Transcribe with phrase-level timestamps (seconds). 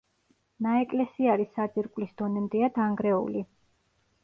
[0.65, 3.47] ნაეკლესიარი საძირკვლის დონემდეა დანგრეული.